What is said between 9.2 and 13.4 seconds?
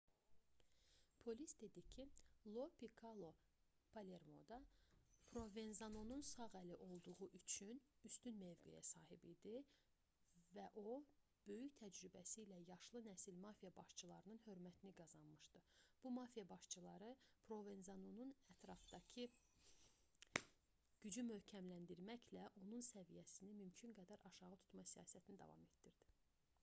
idi və o böyük təcrübəsi ilə yaşlı nəsil